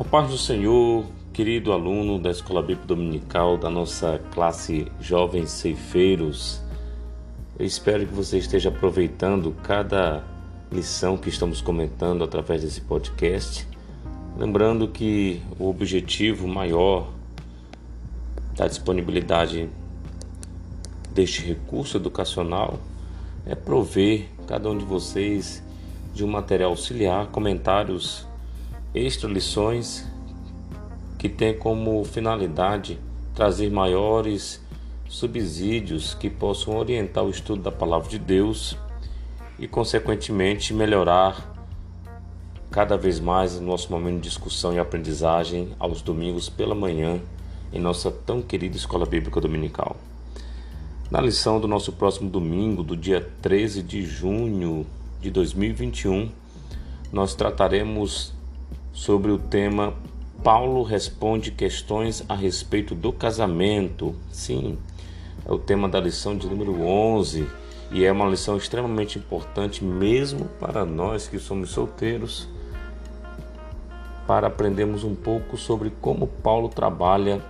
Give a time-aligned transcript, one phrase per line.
[0.00, 6.62] A paz do Senhor, querido aluno da Escola Bíblica Dominical da nossa classe Jovens Ceifeiros,
[7.58, 10.22] eu espero que você esteja aproveitando cada
[10.70, 13.66] lição que estamos comentando através desse podcast.
[14.36, 17.08] Lembrando que o objetivo maior
[18.54, 19.68] da disponibilidade
[21.12, 22.78] deste recurso educacional
[23.44, 25.60] é prover cada um de vocês
[26.14, 28.27] de um material auxiliar, comentários
[28.98, 30.06] extra lições
[31.18, 32.98] que tem como finalidade
[33.34, 34.60] trazer maiores
[35.08, 38.76] subsídios que possam orientar o estudo da palavra de Deus
[39.58, 41.54] e, consequentemente, melhorar
[42.70, 47.20] cada vez mais o nosso momento de discussão e aprendizagem aos domingos pela manhã
[47.72, 49.96] em nossa tão querida Escola Bíblica Dominical.
[51.10, 54.86] Na lição do nosso próximo domingo, do dia 13 de junho
[55.20, 56.30] de 2021,
[57.10, 58.34] nós trataremos
[58.98, 59.94] sobre o tema
[60.42, 64.12] Paulo responde questões a respeito do casamento.
[64.28, 64.76] Sim,
[65.46, 67.48] é o tema da lição de número 11
[67.92, 72.48] e é uma lição extremamente importante mesmo para nós que somos solteiros,
[74.26, 77.40] para aprendermos um pouco sobre como Paulo trabalha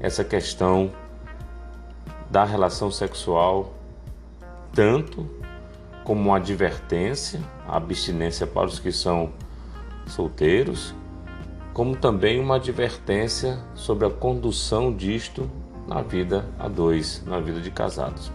[0.00, 0.90] essa questão
[2.30, 3.72] da relação sexual,
[4.74, 5.26] tanto
[6.04, 9.32] como uma advertência, a abstinência para os que são
[10.12, 10.94] solteiros,
[11.72, 15.48] como também uma advertência sobre a condução disto
[15.86, 18.30] na vida a dois, na vida de casados.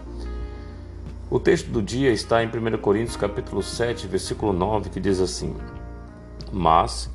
[1.28, 5.56] O texto do dia está em 1 Coríntios capítulo 7, versículo 9, que diz assim:
[6.52, 7.10] Mas,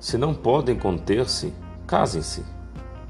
[0.00, 1.52] se não podem conter-se,
[1.86, 2.44] casem-se,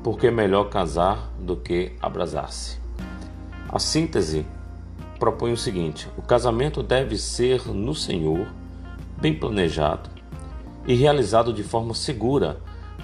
[0.02, 2.78] porque é melhor casar do que abrasar-se.
[3.68, 4.44] A síntese
[5.18, 8.46] propõe o seguinte: o casamento deve ser no Senhor,
[9.20, 10.10] bem planejado,
[10.86, 12.58] e realizado de forma segura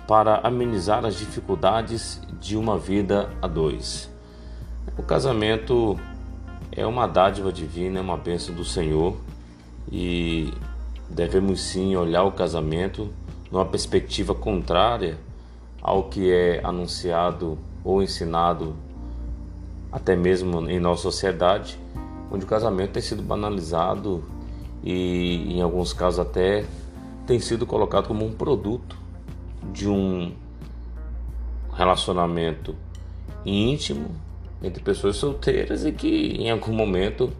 [0.06, 4.10] para amenizar as dificuldades de uma vida a dois.
[4.96, 5.98] O casamento
[6.72, 9.16] é uma dádiva divina, é uma bênção do Senhor
[9.90, 10.52] e
[11.08, 13.08] devemos sim olhar o casamento
[13.50, 15.18] numa perspectiva contrária
[15.80, 18.74] ao que é anunciado ou ensinado
[19.90, 21.78] até mesmo em nossa sociedade,
[22.30, 24.22] onde o casamento tem sido banalizado
[24.82, 26.64] e em alguns casos até
[27.28, 28.96] tem sido colocado como um produto
[29.70, 30.32] de um
[31.74, 32.74] relacionamento
[33.44, 34.10] íntimo
[34.62, 37.30] entre pessoas solteiras e que em algum momento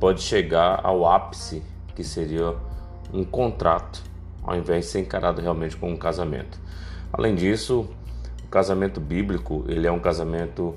[0.00, 1.62] pode chegar ao ápice
[1.94, 2.56] que seria
[3.14, 4.02] um contrato,
[4.42, 6.58] ao invés de ser encarado realmente como um casamento.
[7.12, 7.88] Além disso,
[8.44, 10.74] o casamento bíblico ele é um casamento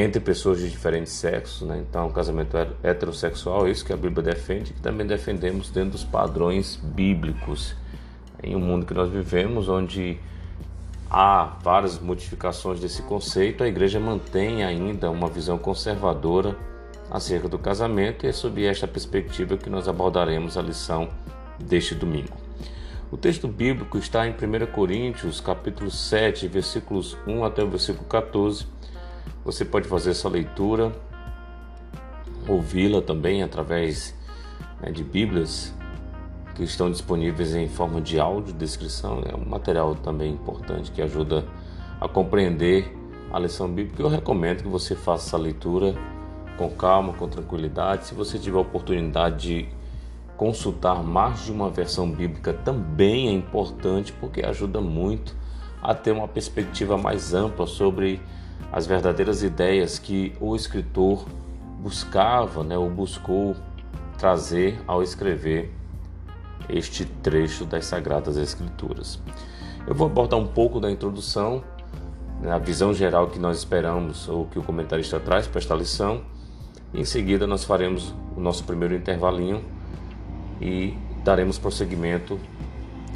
[0.00, 1.84] entre pessoas de diferentes sexos, né?
[1.88, 6.04] então o casamento heterossexual, é isso que a Bíblia defende, que também defendemos dentro dos
[6.04, 7.74] padrões bíblicos.
[8.42, 10.18] Em um mundo que nós vivemos, onde
[11.10, 16.56] há várias modificações desse conceito, a igreja mantém ainda uma visão conservadora
[17.10, 21.08] acerca do casamento e é sob esta perspectiva que nós abordaremos a lição
[21.58, 22.36] deste domingo.
[23.10, 28.64] O texto bíblico está em 1 Coríntios, capítulo 7, versículos 1 até o versículo 14
[29.44, 30.92] você pode fazer essa leitura,
[32.48, 34.14] ouvi-la também através
[34.80, 35.74] né, de Bíblias
[36.54, 39.22] que estão disponíveis em forma de áudio descrição.
[39.26, 41.46] É um material também importante que ajuda
[42.00, 42.94] a compreender
[43.32, 44.02] a lição bíblica.
[44.02, 45.94] Eu recomendo que você faça essa leitura
[46.56, 48.06] com calma, com tranquilidade.
[48.06, 49.68] Se você tiver a oportunidade de
[50.36, 55.34] consultar mais de uma versão bíblica, também é importante porque ajuda muito
[55.82, 58.20] a ter uma perspectiva mais ampla sobre
[58.72, 61.26] as verdadeiras ideias que o escritor
[61.80, 63.56] buscava, né, ou buscou
[64.18, 65.72] trazer ao escrever
[66.68, 69.18] este trecho das Sagradas Escrituras.
[69.86, 71.64] Eu vou abordar um pouco da introdução,
[72.40, 76.22] né, a visão geral que nós esperamos ou que o comentarista traz para esta lição.
[76.92, 79.64] Em seguida nós faremos o nosso primeiro intervalinho
[80.60, 82.38] e daremos prosseguimento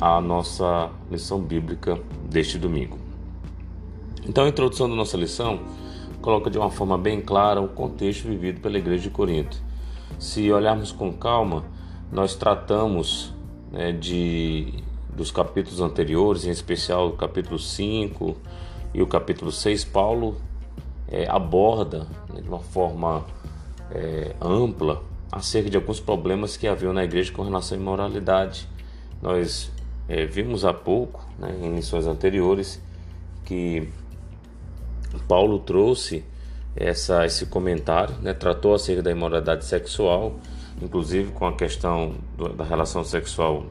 [0.01, 1.99] à nossa lição bíblica
[2.29, 3.04] deste domingo.
[4.27, 5.61] Então, a introdução da nossa lição
[6.23, 9.63] coloca de uma forma bem clara o contexto vivido pela igreja de Corinto.
[10.19, 11.65] Se olharmos com calma,
[12.11, 13.35] nós tratamos
[13.71, 14.73] né, de,
[15.15, 18.35] dos capítulos anteriores, em especial o capítulo 5
[18.95, 20.37] e o capítulo 6, Paulo
[21.07, 23.27] é, aborda né, de uma forma
[23.91, 28.67] é, ampla acerca de alguns problemas que haviam na igreja com relação à imoralidade.
[29.21, 29.71] Nós
[30.09, 32.81] é, vimos há pouco, né, em lições anteriores,
[33.45, 33.89] que
[35.21, 36.25] Paulo trouxe
[36.77, 40.37] essa, esse comentário, né, tratou acerca da imoralidade sexual,
[40.83, 43.67] inclusive com a questão do, da relação sexual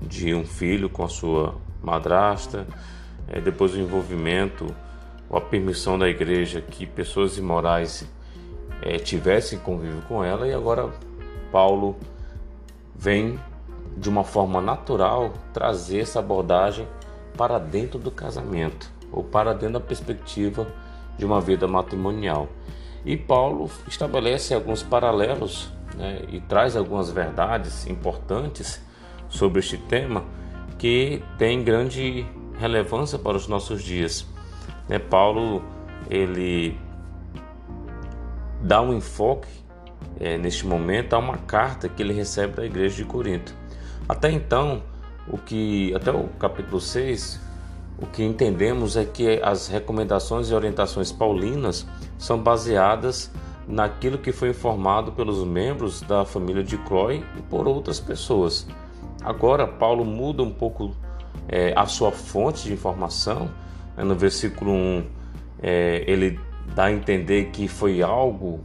[0.00, 2.66] de um filho com a sua madrasta,
[3.26, 4.74] é, depois o envolvimento
[5.30, 8.08] a permissão da igreja que pessoas imorais
[8.80, 10.90] é, tivessem convívio com ela, e agora
[11.52, 11.96] Paulo
[12.94, 13.38] vem
[13.96, 16.86] de uma forma natural trazer essa abordagem
[17.36, 20.66] para dentro do casamento ou para dentro da perspectiva
[21.16, 22.48] de uma vida matrimonial.
[23.04, 28.82] E Paulo estabelece alguns paralelos né, e traz algumas verdades importantes
[29.28, 30.24] sobre este tema
[30.78, 32.26] que tem grande
[32.58, 34.26] relevância para os nossos dias.
[34.88, 35.62] Né, Paulo
[36.10, 36.78] ele
[38.62, 39.48] dá um enfoque
[40.20, 43.54] é, neste momento a uma carta que ele recebe da igreja de Corinto.
[44.08, 44.82] Até então,
[45.28, 47.40] o que até o capítulo 6,
[48.00, 51.84] o que entendemos é que as recomendações e orientações paulinas
[52.16, 53.30] são baseadas
[53.66, 58.66] naquilo que foi informado pelos membros da família de Croy e por outras pessoas.
[59.22, 60.94] Agora, Paulo muda um pouco
[61.48, 63.50] é, a sua fonte de informação.
[63.96, 64.04] Né?
[64.04, 65.04] No versículo 1,
[65.60, 66.38] é, ele
[66.74, 68.60] dá a entender que foi algo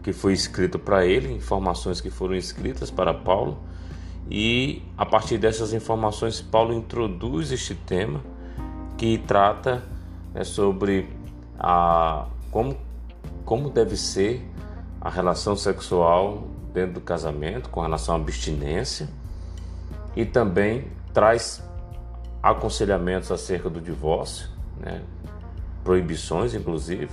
[0.00, 3.58] que foi escrito para ele, informações que foram escritas para Paulo,
[4.30, 8.20] e a partir dessas informações, Paulo introduz este tema
[8.96, 9.82] que trata
[10.32, 11.08] né, sobre
[11.58, 12.76] a, como,
[13.44, 14.46] como deve ser
[15.00, 19.08] a relação sexual dentro do casamento, com relação à abstinência,
[20.16, 21.62] e também traz
[22.42, 24.48] aconselhamentos acerca do divórcio,
[24.80, 25.02] né,
[25.82, 27.10] proibições inclusive,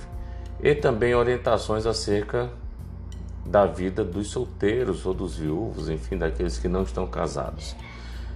[0.60, 2.50] e também orientações acerca
[3.44, 7.74] da vida dos solteiros ou dos viúvos, enfim, daqueles que não estão casados.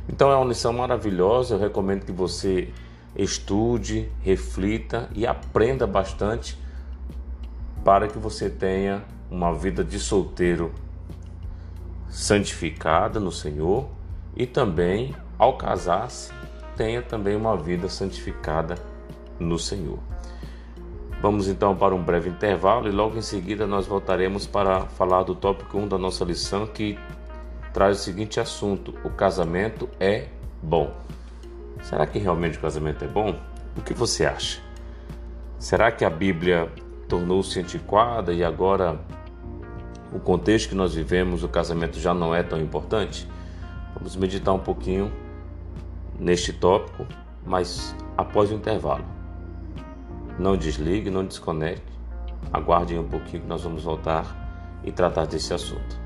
[0.08, 2.72] Então é uma lição maravilhosa, eu recomendo que você
[3.16, 6.58] estude, reflita e aprenda bastante
[7.84, 10.72] para que você tenha uma vida de solteiro
[12.08, 13.88] santificada no Senhor
[14.36, 16.32] e também ao casar-se
[16.76, 18.76] tenha também uma vida santificada
[19.38, 19.98] no Senhor.
[21.20, 25.34] Vamos então para um breve intervalo e logo em seguida nós voltaremos para falar do
[25.34, 26.98] tópico 1 da nossa lição que
[27.72, 30.28] traz o seguinte assunto: o casamento é
[30.62, 30.94] bom.
[31.82, 33.34] Será que realmente o casamento é bom?
[33.76, 34.60] O que você acha?
[35.58, 36.70] Será que a Bíblia
[37.08, 38.98] tornou-se antiquada e agora
[40.12, 43.28] o contexto que nós vivemos, o casamento já não é tão importante?
[43.94, 45.12] Vamos meditar um pouquinho
[46.18, 47.06] neste tópico,
[47.44, 49.04] mas após o intervalo.
[50.38, 51.96] Não desligue, não desconecte.
[52.52, 56.05] Aguarde um pouquinho que nós vamos voltar e tratar desse assunto.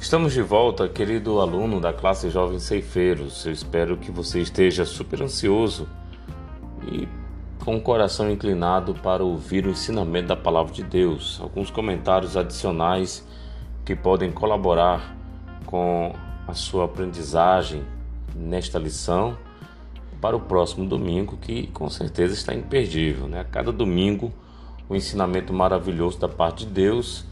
[0.00, 3.44] Estamos de volta, querido aluno da classe Jovens Ceifeiros.
[3.44, 5.88] Eu espero que você esteja super ansioso
[6.86, 7.08] e
[7.64, 11.40] com o coração inclinado para ouvir o ensinamento da palavra de Deus.
[11.42, 13.26] Alguns comentários adicionais
[13.84, 15.16] que podem colaborar
[15.66, 16.14] com
[16.46, 17.82] a sua aprendizagem
[18.36, 19.36] nesta lição
[20.20, 23.26] para o próximo domingo, que com certeza está imperdível.
[23.26, 23.40] Né?
[23.40, 24.32] A cada domingo,
[24.88, 27.27] o um ensinamento maravilhoso da parte de Deus,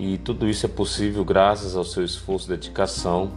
[0.00, 3.30] e tudo isso é possível graças ao seu esforço e dedicação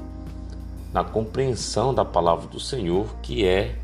[0.93, 3.75] na compreensão da palavra do Senhor, que é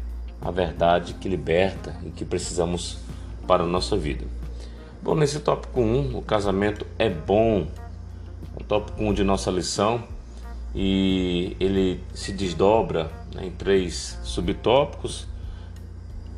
[0.42, 3.00] a verdade que liberta e que precisamos
[3.46, 4.26] para a nossa vida.
[5.02, 7.68] Bom, nesse tópico 1, o casamento é bom,
[8.56, 10.02] é o tópico 1 de nossa lição,
[10.74, 15.28] e ele se desdobra né, em três subtópicos.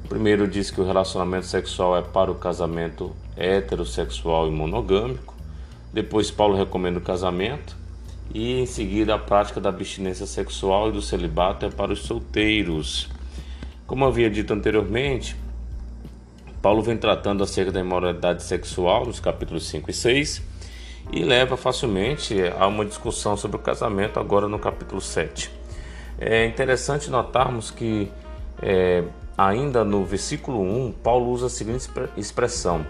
[0.03, 5.30] O primeiro diz que o relacionamento sexual é para o casamento heterossexual e monogâmico.
[5.93, 7.75] Depois, Paulo recomenda o casamento.
[8.33, 13.10] E em seguida, a prática da abstinência sexual e do celibato é para os solteiros.
[13.86, 15.36] Como havia dito anteriormente,
[16.62, 20.41] Paulo vem tratando acerca da imoralidade sexual nos capítulos 5 e 6
[21.12, 25.51] e leva facilmente a uma discussão sobre o casamento agora no capítulo 7.
[26.19, 28.10] É interessante notarmos que
[28.62, 29.03] é,
[29.38, 32.86] ainda no versículo 1, Paulo usa a seguinte expressão: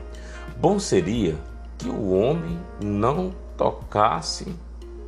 [0.58, 1.36] Bom seria
[1.82, 4.54] que o homem não tocasse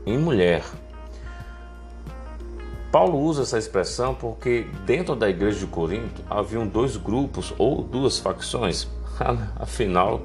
[0.07, 0.63] em mulher.
[2.91, 8.17] Paulo usa essa expressão porque dentro da igreja de Corinto haviam dois grupos ou duas
[8.17, 8.87] facções.
[9.55, 10.23] Afinal,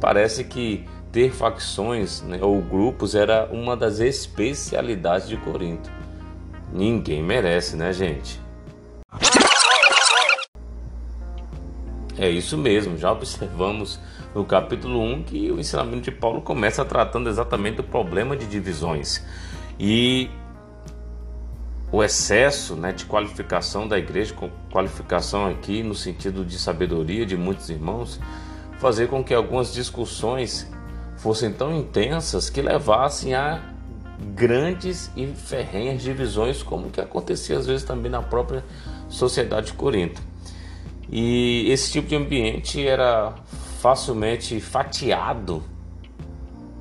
[0.00, 5.90] parece que ter facções né, ou grupos era uma das especialidades de Corinto.
[6.72, 8.40] Ninguém merece, né, gente?
[12.16, 13.98] É isso mesmo, já observamos
[14.34, 19.24] no capítulo 1 que o ensinamento de Paulo começa tratando exatamente do problema de divisões.
[19.78, 20.30] E
[21.92, 24.34] o excesso né, de qualificação da igreja,
[24.70, 28.20] qualificação aqui no sentido de sabedoria de muitos irmãos,
[28.78, 30.70] fazer com que algumas discussões
[31.16, 33.60] fossem tão intensas que levassem a
[34.34, 38.64] grandes e ferrenhas divisões, como que acontecia às vezes também na própria
[39.08, 40.22] sociedade de Corinto.
[41.10, 43.34] E esse tipo de ambiente era
[43.80, 45.62] facilmente fatiado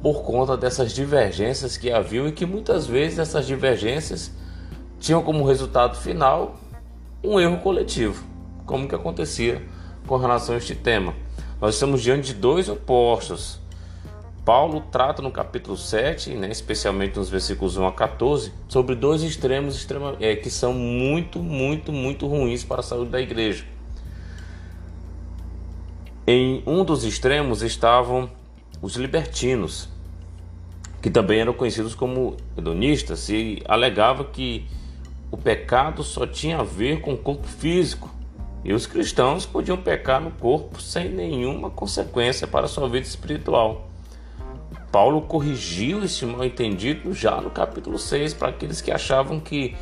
[0.02, 4.32] por conta dessas divergências que haviam e que muitas vezes essas divergências
[5.00, 6.60] tinham como resultado final
[7.24, 8.24] um erro coletivo,
[8.66, 9.66] como que acontecia
[10.08, 11.14] com relação a este tema.
[11.62, 13.60] Nós estamos diante de dois opostos.
[14.44, 19.76] Paulo trata no capítulo 7, né, especialmente nos versículos 1 a 14, sobre dois extremos
[19.76, 23.66] extrema, é, que são muito, muito, muito ruins para a saúde da igreja.
[26.32, 28.30] Em um dos extremos estavam
[28.84, 29.90] os libertinos,
[31.02, 34.68] que também eram conhecidos como hedonistas, e alegava que
[35.32, 38.12] o pecado só tinha a ver com o corpo físico
[38.64, 43.90] e os cristãos podiam pecar no corpo sem nenhuma consequência para sua vida espiritual.
[44.92, 49.76] Paulo corrigiu esse mal entendido já no capítulo 6 para aqueles que achavam que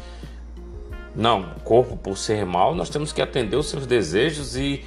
[1.13, 4.85] não, o corpo por ser mal, nós temos que atender os seus desejos e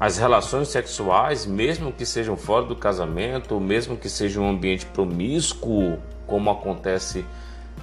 [0.00, 5.98] as relações sexuais, mesmo que sejam fora do casamento, mesmo que seja um ambiente promíscuo,
[6.26, 7.24] como acontece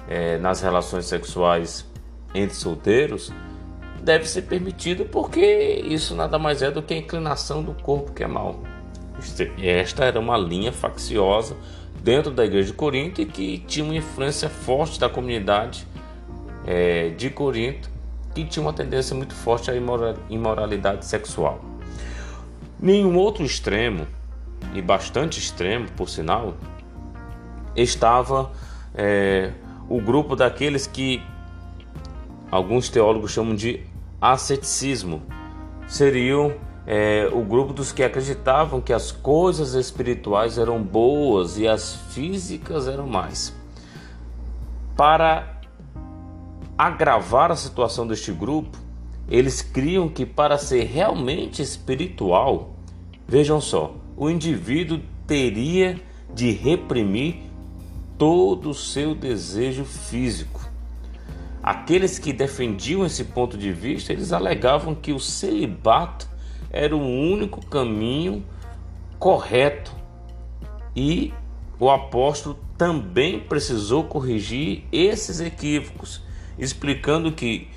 [0.08, 1.84] é, nas relações sexuais
[2.34, 3.32] entre solteiros,
[4.02, 8.22] deve ser permitido porque isso nada mais é do que a inclinação do corpo que
[8.22, 8.60] é mal.
[9.62, 11.56] Esta era uma linha facciosa
[12.02, 15.86] dentro da igreja de Corinto e que tinha uma influência forte da comunidade
[16.66, 17.90] é, de Corinto,
[18.34, 19.74] que tinha uma tendência muito forte à
[20.30, 21.75] imoralidade sexual.
[22.78, 24.06] Nenhum outro extremo,
[24.74, 26.54] e bastante extremo por sinal,
[27.74, 28.50] estava
[28.94, 29.52] é,
[29.88, 31.22] o grupo daqueles que
[32.50, 33.80] alguns teólogos chamam de
[34.20, 35.22] asceticismo.
[35.86, 36.54] Seriam
[36.86, 42.86] é, o grupo dos que acreditavam que as coisas espirituais eram boas e as físicas
[42.86, 43.54] eram mais.
[44.96, 45.60] Para
[46.76, 48.85] agravar a situação deste grupo,
[49.28, 52.76] eles criam que para ser realmente espiritual,
[53.26, 56.00] vejam só, o indivíduo teria
[56.34, 57.42] de reprimir
[58.16, 60.60] todo o seu desejo físico.
[61.62, 66.28] Aqueles que defendiam esse ponto de vista, eles alegavam que o celibato
[66.70, 68.44] era o único caminho
[69.18, 69.92] correto
[70.94, 71.32] e
[71.78, 76.22] o apóstolo também precisou corrigir esses equívocos,
[76.58, 77.68] explicando que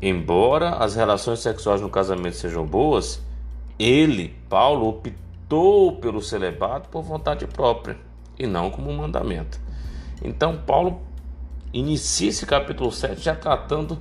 [0.00, 3.20] Embora as relações sexuais no casamento sejam boas,
[3.78, 7.98] ele, Paulo, optou pelo celibato por vontade própria
[8.38, 9.58] e não como mandamento.
[10.22, 11.00] Então, Paulo
[11.72, 13.98] inicia esse capítulo 7 já tratando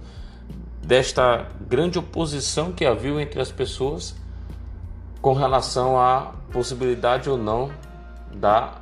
[0.84, 4.16] desta grande oposição que havia entre as pessoas
[5.22, 7.72] com relação à possibilidade ou não
[8.34, 8.82] da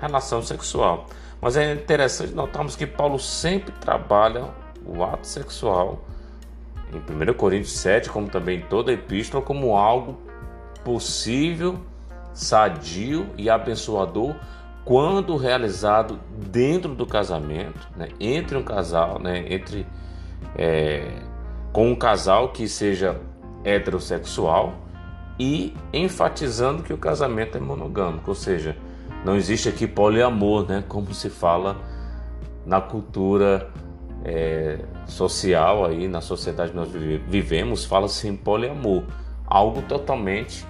[0.00, 1.06] relação sexual.
[1.40, 4.50] Mas é interessante notarmos que Paulo sempre trabalha
[4.84, 6.02] o ato sexual
[6.92, 10.18] em 1 Coríntios 7, como também toda epístola, como algo
[10.84, 11.80] possível,
[12.32, 14.36] sadio e abençoador
[14.84, 19.84] quando realizado dentro do casamento, né, entre um casal, né, entre
[20.56, 21.10] é,
[21.72, 23.20] com um casal que seja
[23.64, 24.74] heterossexual
[25.40, 28.76] e enfatizando que o casamento é monogâmico, ou seja,
[29.24, 31.76] não existe aqui poliamor, né, como se fala
[32.64, 33.68] na cultura
[34.26, 39.04] é, social aí na sociedade que nós vivemos fala-se em poliamor,
[39.46, 40.66] algo totalmente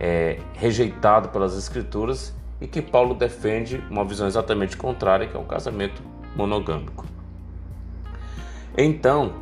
[0.00, 5.44] é, rejeitado pelas escrituras e que Paulo defende uma visão exatamente contrária, que é o
[5.44, 6.02] casamento
[6.34, 7.04] monogâmico.
[8.76, 9.34] Então,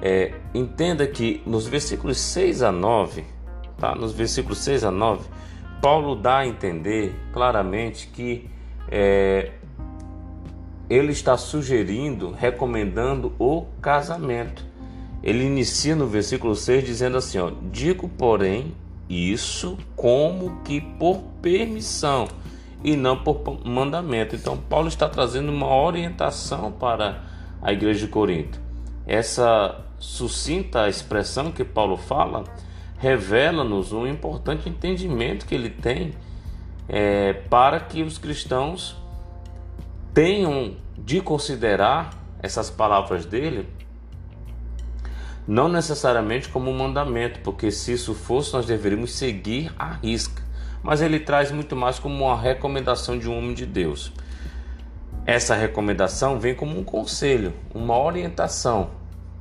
[0.00, 3.24] é, entenda que nos versículos 6 a 9,
[3.76, 3.94] tá?
[3.94, 5.28] nos versículos 6 a 9,
[5.82, 8.48] Paulo dá a entender claramente que
[8.88, 9.52] é,
[10.88, 14.64] ele está sugerindo, recomendando o casamento.
[15.22, 18.74] Ele inicia no versículo 6 dizendo assim: ó, Digo, porém,
[19.08, 22.28] isso como que por permissão
[22.84, 24.36] e não por mandamento.
[24.36, 27.24] Então, Paulo está trazendo uma orientação para
[27.60, 28.60] a igreja de Corinto.
[29.06, 32.44] Essa sucinta expressão que Paulo fala
[32.98, 36.12] revela-nos um importante entendimento que ele tem
[36.88, 38.96] é, para que os cristãos
[40.16, 42.08] tenham de considerar
[42.42, 43.68] essas palavras dele
[45.46, 50.42] não necessariamente como um mandamento, porque se isso fosse, nós deveríamos seguir a risca.
[50.82, 54.10] Mas ele traz muito mais como uma recomendação de um homem de Deus.
[55.26, 58.92] essa recomendação vem como um conselho, uma orientação,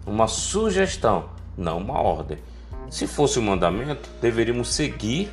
[0.05, 2.37] uma sugestão, não uma ordem.
[2.89, 5.31] Se fosse um mandamento, deveríamos seguir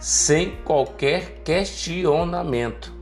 [0.00, 2.99] sem qualquer questionamento.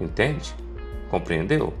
[0.00, 0.54] Entende?
[1.10, 1.72] Compreendeu?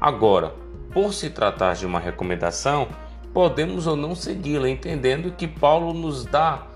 [0.00, 0.54] Agora,
[0.92, 2.88] por se tratar de uma recomendação,
[3.32, 6.66] podemos ou não segui-la, entendendo que Paulo nos dá,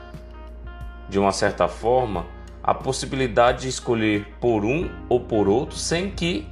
[1.09, 2.27] de uma certa forma,
[2.63, 6.49] a possibilidade de escolher por um ou por outro sem que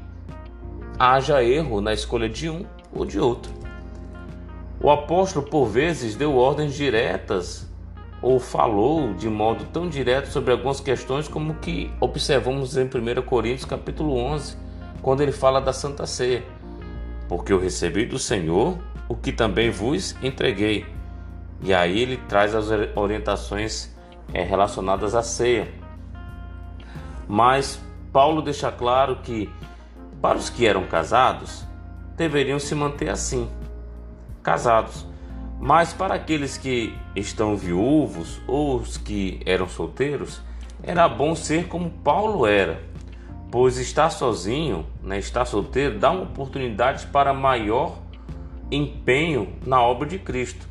[0.99, 3.52] haja erro na escolha de um ou de outro.
[4.81, 7.65] O apóstolo, por vezes, deu ordens diretas
[8.26, 13.64] ou falou de modo tão direto sobre algumas questões como que observamos em 1 Coríntios
[13.64, 14.56] capítulo 11,
[15.00, 16.42] quando ele fala da Santa Ceia
[17.28, 18.78] porque eu recebi do Senhor
[19.09, 20.85] o que também vos entreguei.
[21.62, 22.66] E aí ele traz as
[22.97, 23.95] orientações
[24.35, 25.73] é, relacionadas à ceia.
[27.28, 27.80] Mas
[28.12, 29.49] Paulo deixa claro que
[30.21, 31.64] para os que eram casados,
[32.16, 33.49] deveriam se manter assim,
[34.42, 35.06] casados.
[35.60, 40.40] Mas para aqueles que estão viúvos ou os que eram solteiros,
[40.82, 42.82] era bom ser como Paulo era,
[43.50, 47.96] pois estar sozinho, né, estar solteiro, dá uma oportunidade para maior
[48.70, 50.68] empenho na obra de Cristo.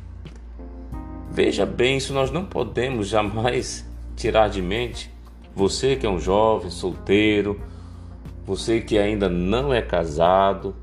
[1.30, 5.10] Veja bem, isso nós não podemos jamais tirar de mente.
[5.54, 7.60] Você que é um jovem, solteiro,
[8.44, 10.74] você que ainda não é casado,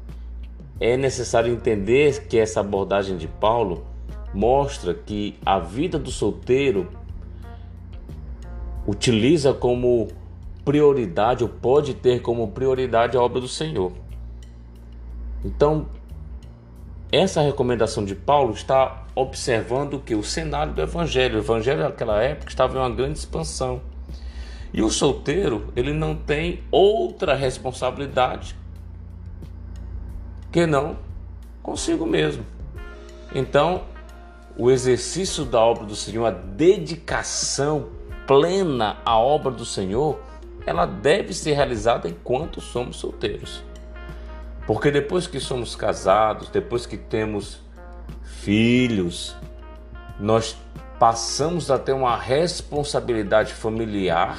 [0.79, 3.85] é necessário entender que essa abordagem de Paulo
[4.33, 6.89] mostra que a vida do solteiro
[8.87, 10.07] utiliza como
[10.65, 13.91] prioridade ou pode ter como prioridade a obra do Senhor.
[15.43, 15.87] Então,
[17.11, 22.49] essa recomendação de Paulo está observando que o cenário do evangelho, o evangelho naquela época
[22.49, 23.81] estava em uma grande expansão.
[24.73, 28.55] E o solteiro, ele não tem outra responsabilidade
[30.51, 30.97] que não
[31.61, 32.43] consigo mesmo.
[33.35, 33.83] Então,
[34.57, 37.89] o exercício da obra do Senhor, a dedicação
[38.27, 40.19] plena à obra do Senhor,
[40.65, 43.63] ela deve ser realizada enquanto somos solteiros.
[44.65, 47.61] Porque depois que somos casados, depois que temos
[48.23, 49.35] filhos,
[50.19, 50.55] nós
[50.99, 54.37] passamos a ter uma responsabilidade familiar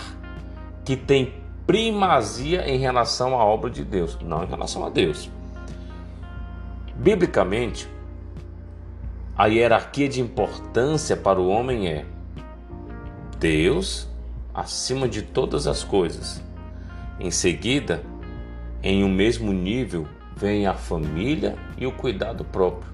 [0.84, 1.34] que tem
[1.66, 5.30] primazia em relação à obra de Deus, não em relação a Deus.
[6.94, 7.88] Biblicamente,
[9.36, 12.04] a hierarquia de importância para o homem é
[13.38, 14.08] Deus
[14.54, 16.40] acima de todas as coisas.
[17.18, 18.00] Em seguida,
[18.80, 22.92] em um mesmo nível, vem a família e o cuidado próprio.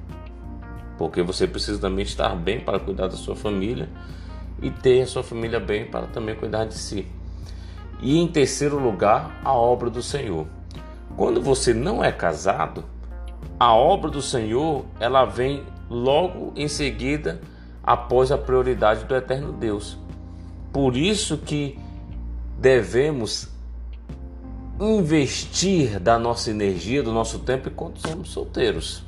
[0.97, 3.89] Porque você precisa também estar bem para cuidar da sua família
[4.63, 7.07] e ter a sua família bem para também cuidar de si.
[8.01, 10.47] E em terceiro lugar, a obra do Senhor.
[11.19, 12.83] Quando você não é casado,
[13.59, 17.41] a obra do Senhor, ela vem logo em seguida
[17.83, 19.99] após a prioridade do eterno Deus.
[20.73, 21.77] Por isso que
[22.57, 23.49] devemos
[24.81, 29.03] investir da nossa energia, do nosso tempo enquanto somos solteiros.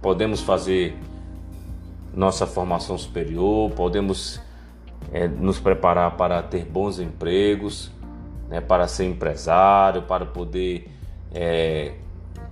[0.00, 0.96] Podemos fazer
[2.14, 4.40] nossa formação superior, podemos
[5.12, 7.90] é, nos preparar para ter bons empregos,
[8.48, 10.90] né, para ser empresário, para poder
[11.32, 11.94] é,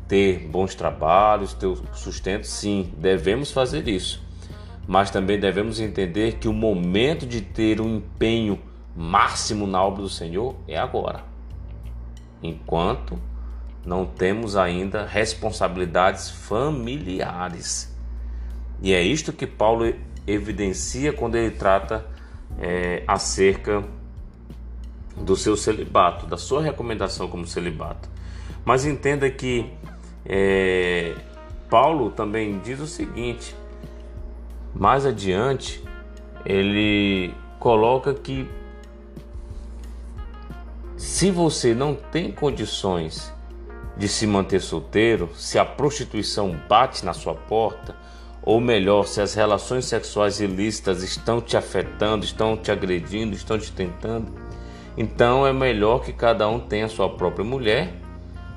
[0.09, 2.47] ter bons trabalhos, ter sustento.
[2.47, 4.25] Sim, devemos fazer isso
[4.87, 8.59] mas também devemos entender que o momento de ter um empenho
[8.95, 11.25] máximo na obra do Senhor é agora,
[12.43, 13.19] enquanto
[13.85, 17.95] não temos ainda responsabilidades familiares.
[18.83, 19.93] E é isto que Paulo
[20.27, 22.05] evidencia quando ele trata
[22.59, 23.85] é, acerca
[25.17, 28.09] do seu celibato, da sua recomendação como celibato.
[28.65, 29.71] Mas entenda que
[30.27, 31.15] é,
[31.69, 33.55] Paulo também diz o seguinte:
[34.75, 35.83] mais adiante,
[36.45, 38.49] ele coloca que
[40.97, 43.33] se você não tem condições
[43.97, 47.95] de se manter solteiro, se a prostituição bate na sua porta,
[48.43, 53.73] ou melhor, se as relações sexuais ilícitas estão te afetando, estão te agredindo, estão te
[53.73, 54.33] tentando,
[54.97, 58.04] então é melhor que cada um tenha sua própria mulher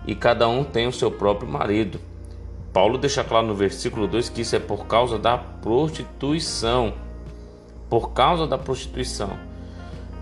[0.07, 1.99] e cada um tenha o seu próprio marido.
[2.71, 6.93] Paulo deixa claro no versículo 2 que isso é por causa da prostituição.
[7.89, 9.31] Por causa da prostituição.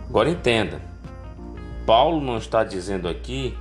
[0.09, 0.81] Agora entenda.
[1.85, 3.55] Paulo não está dizendo aqui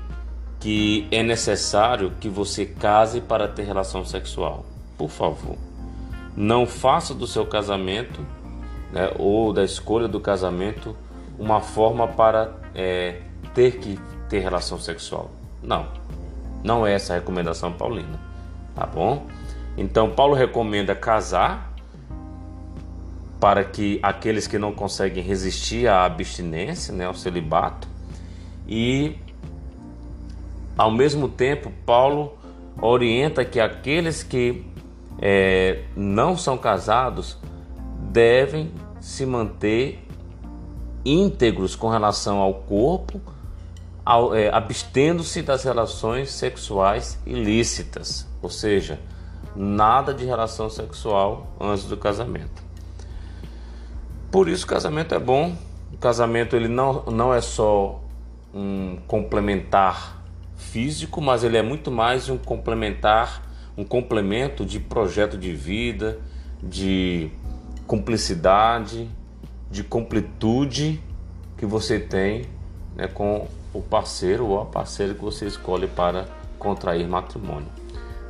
[0.60, 4.64] que é necessário que você case para ter relação sexual.
[4.96, 5.56] Por favor,
[6.34, 8.20] não faça do seu casamento
[8.90, 10.96] né, ou da escolha do casamento
[11.38, 13.20] uma forma para é,
[13.52, 15.30] ter que ter relação sexual.
[15.64, 15.87] Não,
[16.62, 18.20] não é essa a recomendação paulina,
[18.74, 19.27] tá bom?
[19.77, 21.72] Então Paulo recomenda casar
[23.40, 27.88] para que aqueles que não conseguem resistir à abstinência, né, ao celibato,
[28.66, 29.18] e
[30.79, 32.38] ao mesmo tempo Paulo
[32.81, 34.64] orienta que aqueles que
[35.20, 37.38] é, não são casados
[38.11, 40.07] devem se manter
[41.05, 43.20] íntegros com relação ao corpo,
[44.53, 49.01] abstendo-se das relações sexuais ilícitas, ou seja,
[49.57, 52.62] nada de relação sexual antes do casamento.
[54.31, 55.57] Por isso o casamento é bom.
[55.93, 58.03] O casamento ele não, não é só
[58.53, 60.23] um complementar
[60.57, 63.43] físico, mas ele é muito mais um complementar,
[63.77, 66.19] um complemento de projeto de vida,
[66.62, 67.31] de
[67.87, 69.09] cumplicidade,
[69.71, 71.01] de completude
[71.57, 72.45] que você tem
[72.97, 76.26] né, com o parceiro ou a parceira que você escolhe para
[76.58, 77.68] contrair matrimônio.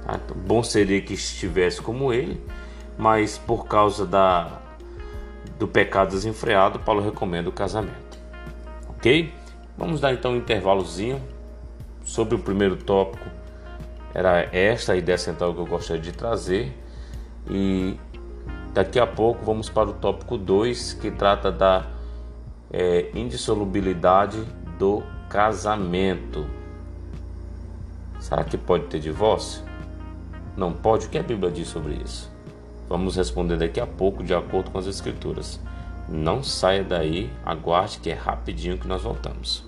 [0.04, 0.18] Tá?
[0.24, 2.40] Então, bom seria que estivesse como ele,
[2.96, 4.61] mas por causa da,
[5.59, 8.18] do pecado desenfreado, Paulo recomenda o casamento.
[8.88, 9.33] Ok?
[9.76, 11.22] Vamos dar então um intervalozinho
[12.04, 13.28] sobre o primeiro tópico.
[14.14, 16.72] Era esta a ideia central que eu gostaria de trazer.
[17.50, 17.98] E
[18.72, 21.87] daqui a pouco vamos para o tópico 2, que trata da
[22.72, 24.40] é, indissolubilidade
[24.78, 25.02] do
[25.35, 26.47] casamento.
[28.20, 29.64] Será que pode ter divórcio?
[30.57, 31.07] Não pode?
[31.07, 32.31] O que a Bíblia diz sobre isso?
[32.88, 35.61] Vamos responder daqui a pouco, de acordo com as Escrituras.
[36.09, 39.66] Não saia daí, aguarde que é rapidinho que nós voltamos.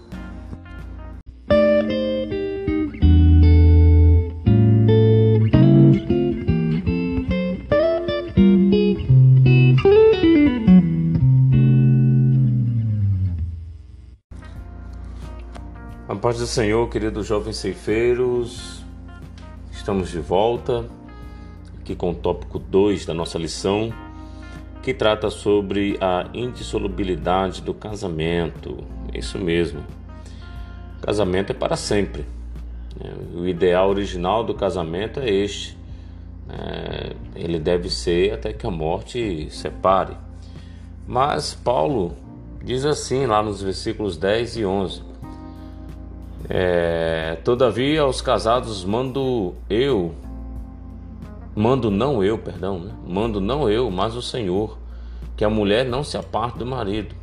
[16.27, 18.85] Paz do Senhor, queridos jovens ceifeiros,
[19.71, 20.85] estamos de volta
[21.81, 23.93] aqui com o tópico 2 da nossa lição,
[24.83, 28.79] que trata sobre a indissolubilidade do casamento.
[29.15, 29.85] Isso mesmo.
[31.01, 32.27] Casamento é para sempre.
[33.01, 33.13] Né?
[33.33, 35.79] O ideal original do casamento é este.
[36.49, 40.17] É, ele deve ser até que a morte separe.
[41.07, 42.17] Mas Paulo
[42.65, 45.06] diz assim lá nos versículos 10 e 11:
[46.49, 50.15] é, Todavia aos casados mando eu
[51.59, 52.93] Mando não eu, perdão, né?
[53.07, 54.77] Mando não eu, mas o Senhor,
[55.35, 57.15] que a mulher não se aparte do marido.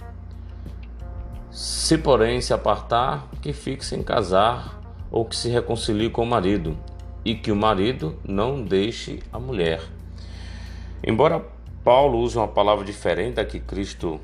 [1.51, 6.75] Se porém se apartar, que fique sem casar ou que se reconcilie com o marido,
[7.23, 9.83] e que o marido não deixe a mulher.
[11.05, 11.45] Embora
[11.83, 14.19] Paulo use uma palavra diferente da que Cristo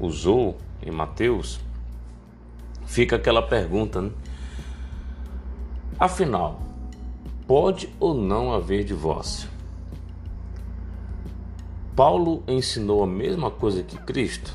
[0.00, 1.60] usou em Mateus,
[2.86, 4.10] fica aquela pergunta, né?
[5.98, 6.66] Afinal,
[7.46, 9.48] Pode ou não haver divórcio?
[11.94, 14.52] Paulo ensinou a mesma coisa que Cristo?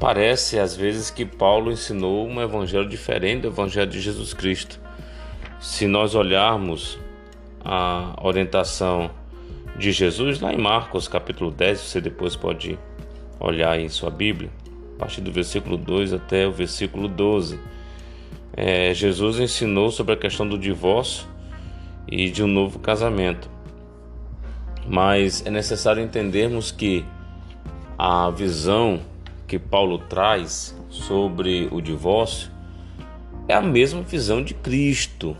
[0.00, 4.80] Parece às vezes que Paulo ensinou um evangelho diferente do evangelho de Jesus Cristo.
[5.60, 6.98] Se nós olharmos
[7.64, 9.08] a orientação
[9.76, 12.76] de Jesus lá em Marcos capítulo 10, você depois pode
[13.38, 14.50] olhar em sua Bíblia,
[14.96, 17.60] a partir do versículo 2 até o versículo 12.
[18.56, 21.26] É, Jesus ensinou sobre a questão do divórcio
[22.08, 23.50] e de um novo casamento.
[24.88, 27.04] Mas é necessário entendermos que
[27.98, 29.00] a visão
[29.46, 32.50] que Paulo traz sobre o divórcio
[33.46, 35.36] é a mesma visão de Cristo.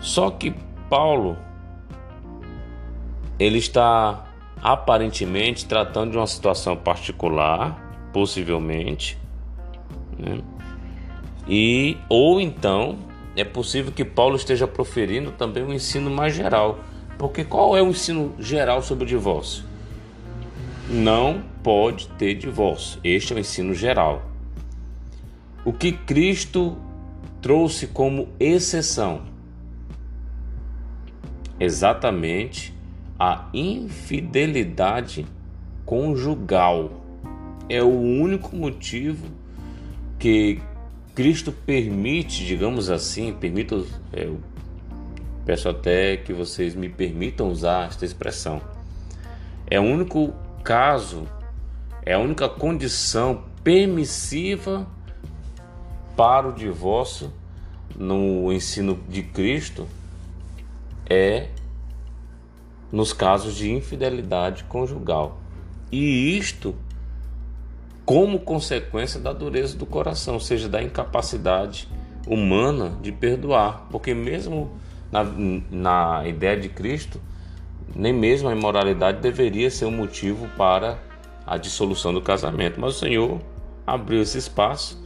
[0.00, 0.54] Só que
[0.88, 1.36] Paulo
[3.38, 4.26] ele está
[4.62, 7.83] aparentemente tratando de uma situação particular,
[8.14, 9.18] possivelmente,
[10.16, 10.40] né?
[11.48, 12.96] e ou então
[13.36, 16.78] é possível que Paulo esteja proferindo também um ensino mais geral.
[17.18, 19.64] Porque qual é o ensino geral sobre o divórcio?
[20.88, 23.00] Não pode ter divórcio.
[23.02, 24.22] Este é o ensino geral.
[25.64, 26.76] O que Cristo
[27.42, 29.22] trouxe como exceção?
[31.58, 32.72] Exatamente
[33.18, 35.26] a infidelidade
[35.84, 37.03] conjugal.
[37.68, 39.26] É o único motivo
[40.18, 40.60] que
[41.14, 44.40] Cristo permite, digamos assim, permito, é, eu
[45.44, 48.60] peço até que vocês me permitam usar esta expressão.
[49.70, 51.26] É o único caso,
[52.04, 54.86] é a única condição permissiva
[56.16, 57.32] para o divórcio
[57.96, 59.86] no ensino de Cristo
[61.08, 61.48] é
[62.90, 65.40] nos casos de infidelidade conjugal.
[65.90, 66.74] E isto
[68.04, 71.88] como consequência da dureza do coração, ou seja, da incapacidade
[72.26, 74.70] humana de perdoar, porque mesmo
[75.10, 75.24] na,
[75.70, 77.20] na ideia de Cristo,
[77.94, 80.98] nem mesmo a imoralidade deveria ser um motivo para
[81.46, 83.40] a dissolução do casamento, mas o Senhor
[83.86, 85.02] abriu esse espaço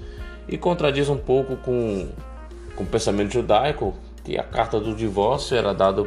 [0.49, 2.09] e contradiz um pouco com,
[2.75, 6.07] com o pensamento judaico que a carta do divórcio era dada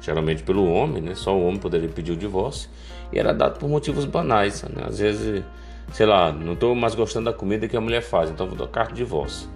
[0.00, 1.14] geralmente pelo homem, né?
[1.14, 2.68] só o homem poderia pedir o divórcio,
[3.12, 4.62] e era dado por motivos banais.
[4.64, 4.84] Né?
[4.86, 5.44] Às vezes,
[5.90, 8.68] sei lá, não estou mais gostando da comida que a mulher faz, então vou dar
[8.68, 9.48] carta de divórcio.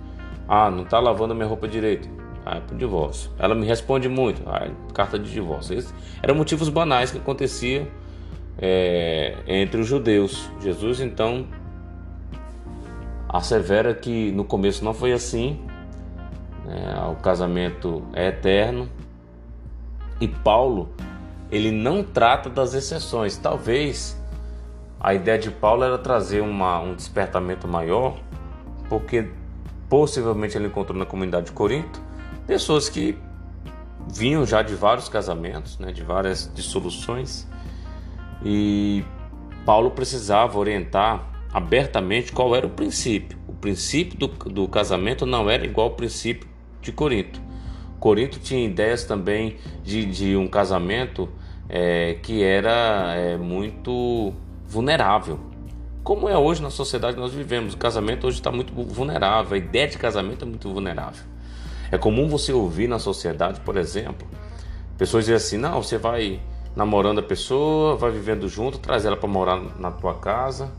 [0.48, 2.08] Ah, não está lavando a minha roupa direito.
[2.44, 3.30] Ah, é por divórcio.
[3.38, 4.40] Ela me responde muito.
[4.46, 5.76] Ah, é carta de divórcio.
[5.76, 7.88] Esses eram motivos banais que aconteciam
[8.56, 10.48] é, entre os judeus.
[10.60, 11.46] Jesus então
[13.28, 15.60] assevera que no começo não foi assim.
[16.64, 16.94] Né?
[17.10, 18.88] O casamento é eterno.
[20.20, 20.88] E Paulo
[21.50, 23.36] ele não trata das exceções.
[23.36, 24.16] Talvez
[25.06, 28.18] a ideia de Paulo era trazer uma, um despertamento maior,
[28.88, 29.28] porque
[29.88, 32.02] possivelmente ele encontrou na comunidade de Corinto
[32.44, 33.16] pessoas que
[34.12, 37.46] vinham já de vários casamentos, né, de várias dissoluções,
[38.44, 39.04] e
[39.64, 43.38] Paulo precisava orientar abertamente qual era o princípio.
[43.46, 46.48] O princípio do, do casamento não era igual ao princípio
[46.82, 47.40] de Corinto.
[48.00, 51.28] Corinto tinha ideias também de, de um casamento
[51.68, 54.34] é, que era é, muito
[54.66, 55.38] vulnerável.
[56.02, 59.58] Como é hoje na sociedade que nós vivemos, o casamento hoje está muito vulnerável, a
[59.58, 61.24] ideia de casamento é muito vulnerável.
[61.90, 64.26] É comum você ouvir na sociedade, por exemplo,
[64.98, 66.40] pessoas dizem assim: não, você vai
[66.74, 70.70] namorando a pessoa, vai vivendo junto, traz ela para morar na tua casa,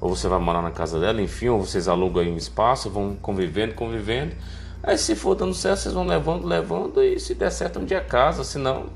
[0.00, 3.14] ou você vai morar na casa dela, enfim, ou vocês alugam aí um espaço, vão
[3.14, 4.34] convivendo, convivendo.
[4.82, 8.00] Aí se for dando certo, vocês vão levando, levando, e se der certo um dia
[8.00, 8.86] casa, se não,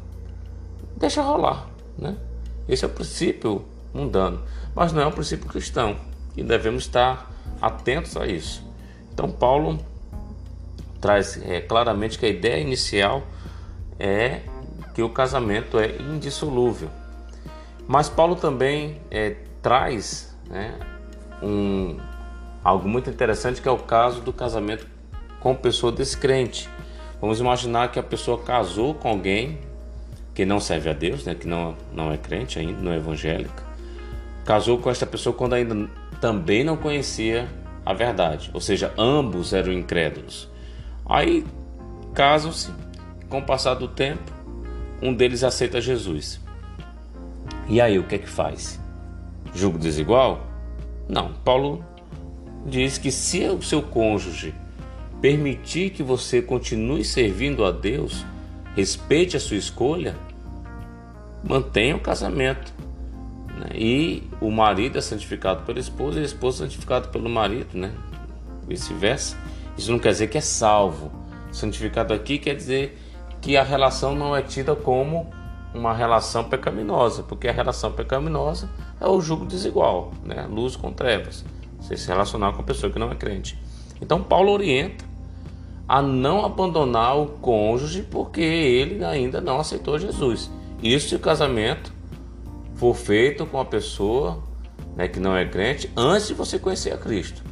[0.97, 2.17] deixa rolar, né?
[2.69, 3.65] Esse é o princípio
[3.97, 4.43] mundano,
[4.75, 5.97] mas não é um princípio cristão
[6.37, 7.31] e devemos estar
[7.61, 8.63] atentos a isso.
[9.13, 9.79] Então Paulo
[11.01, 13.23] traz é, claramente que a ideia inicial
[13.99, 14.43] é
[14.95, 16.91] que o casamento é indissolúvel.
[17.89, 20.75] Mas Paulo também é, traz né,
[21.43, 21.99] um,
[22.63, 24.87] algo muito interessante que é o caso do casamento
[25.41, 26.69] com pessoa descrente.
[27.21, 29.59] Vamos imaginar que a pessoa casou com alguém
[30.35, 33.66] que não serve a Deus, né, que não, não é crente ainda, não é evangélica.
[34.47, 37.49] Casou com esta pessoa quando ainda também não conhecia
[37.85, 40.49] a verdade, ou seja, ambos eram incrédulos.
[41.05, 41.45] Aí
[42.15, 42.71] casam-se,
[43.29, 44.33] com o passar do tempo,
[45.03, 46.41] um deles aceita Jesus.
[47.69, 48.81] E aí o que é que faz?
[49.55, 50.47] Julgo desigual?
[51.09, 51.33] Não.
[51.45, 51.85] Paulo
[52.65, 54.55] diz que se o seu cônjuge
[55.21, 58.25] permitir que você continue servindo a Deus,
[58.77, 60.15] respeite a sua escolha,
[61.43, 62.76] mantenha o casamento.
[63.57, 63.69] Né?
[63.75, 67.93] E o marido é santificado pela esposa e a esposa é santificada pelo marido, né?
[68.69, 69.37] Vice-versa.
[69.77, 71.11] Isso não quer dizer que é salvo.
[71.51, 72.99] Santificado aqui quer dizer
[73.41, 75.31] que a relação não é tida como
[75.75, 78.69] uma relação pecaminosa, porque a relação pecaminosa
[79.01, 80.47] é o jugo desigual, né?
[80.51, 81.45] luz com trevas.
[81.81, 83.59] Você se relacionar com a pessoa que não é crente.
[84.01, 85.05] Então Paulo orienta
[85.89, 90.51] a não abandonar o cônjuge porque ele ainda não aceitou Jesus.
[90.83, 91.93] Isso se o casamento
[92.77, 94.43] for feito com a pessoa
[94.95, 97.43] né, que não é crente antes de você conhecer a Cristo.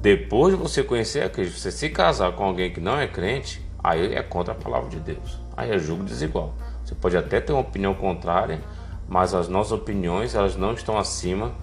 [0.00, 3.62] Depois de você conhecer a Cristo, você se casar com alguém que não é crente,
[3.82, 5.38] aí é contra a palavra de Deus.
[5.56, 6.54] Aí é julgo desigual.
[6.84, 8.60] Você pode até ter uma opinião contrária,
[9.08, 11.54] mas as nossas opiniões elas não estão acima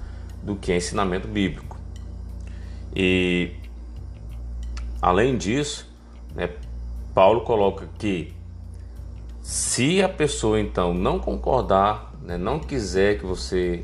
[0.41, 1.77] do que é ensinamento bíblico.
[2.95, 3.53] E
[5.01, 5.89] além disso,
[6.35, 6.49] né,
[7.13, 8.33] Paulo coloca que
[9.41, 13.83] se a pessoa então não concordar, né, não quiser que você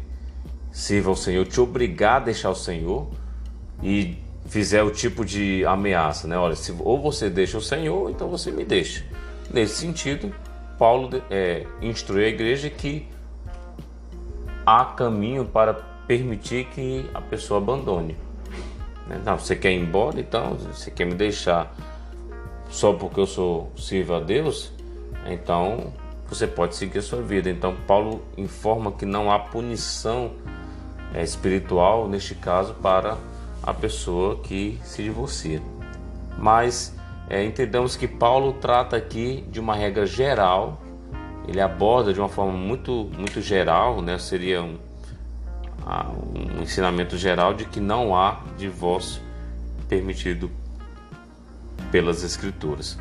[0.72, 3.08] sirva ao Senhor, te obrigar a deixar o Senhor
[3.84, 6.38] e fizer o tipo de ameaça, né?
[6.38, 9.06] Olha, se ou você deixa o Senhor, então você me deixa.
[9.54, 10.34] Nesse sentido,
[10.78, 13.08] Paulo é, instrui a igreja que
[14.66, 15.74] há caminho para
[16.08, 18.16] permitir que a pessoa abandone.
[19.08, 19.22] Né?
[19.26, 21.76] Não, você quer ir embora, então você quer me deixar
[22.70, 24.72] só porque eu sou sirvo a Deus,
[25.26, 25.92] então
[26.30, 27.50] você pode seguir a sua vida.
[27.50, 30.32] Então Paulo informa que não há punição
[31.14, 33.18] é, espiritual neste caso para
[33.64, 35.62] a pessoa que se divorcia.
[36.38, 36.96] Mas
[37.30, 40.82] é, entendemos que Paulo trata aqui de uma regra geral,
[41.48, 44.18] ele aborda de uma forma muito, muito geral, né?
[44.18, 44.78] seria um,
[46.36, 49.22] um ensinamento geral de que não há divórcio
[49.88, 50.50] permitido
[51.92, 52.98] pelas Escrituras.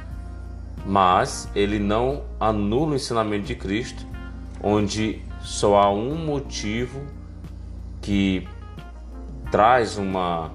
[0.89, 4.07] Mas ele não anula o ensinamento de Cristo,
[4.63, 7.05] onde só há um motivo
[8.01, 8.49] que
[9.51, 10.51] traz uma,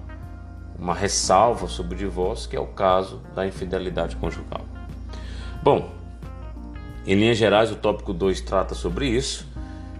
[0.75, 4.65] uma ressalva sobre o divórcio, que é o caso da infidelidade conjugal.
[5.61, 5.91] Bom,
[7.05, 9.47] em linhas gerais, o tópico 2 trata sobre isso.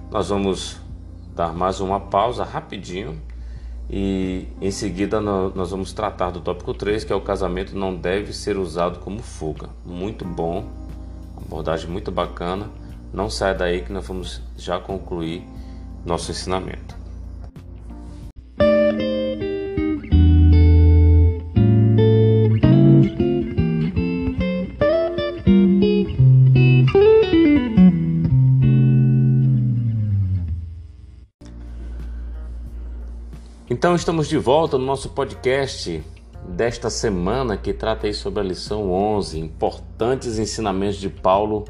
[0.10, 0.82] Nós vamos
[1.36, 3.22] dar mais uma pausa rapidinho
[3.90, 8.34] e em seguida nós vamos tratar do tópico 3, que é o casamento não deve
[8.34, 9.70] ser usado como fuga.
[9.86, 10.66] Muito bom,
[11.38, 12.70] abordagem muito bacana.
[13.14, 15.44] Não saia daí que nós vamos já concluir
[16.04, 17.03] nosso ensinamento.
[33.74, 36.00] Então estamos de volta no nosso podcast
[36.48, 41.66] desta semana que trata aí sobre a lição 11, importantes ensinamentos de Paulo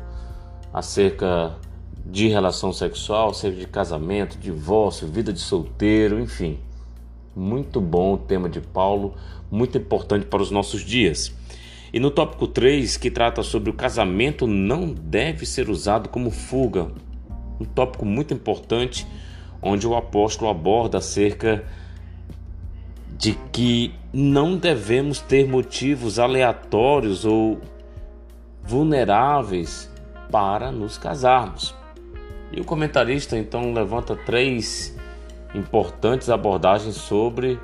[0.73, 1.55] acerca
[2.05, 6.59] de relação sexual, acerca de casamento, divórcio, vida de solteiro, enfim.
[7.33, 9.15] Muito bom o tema de Paulo,
[9.49, 11.33] muito importante para os nossos dias.
[11.93, 16.91] E no tópico 3, que trata sobre o casamento não deve ser usado como fuga,
[17.61, 19.07] um tópico muito importante
[19.61, 21.63] onde o apóstolo aborda acerca
[23.17, 27.59] de que não devemos ter motivos aleatórios ou
[28.63, 29.91] vulneráveis
[30.31, 31.75] para nos casarmos.
[32.51, 34.95] E o comentarista então levanta três
[35.53, 37.59] importantes abordagens sobre